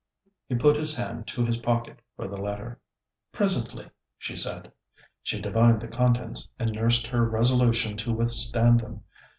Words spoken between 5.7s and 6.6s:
the contents,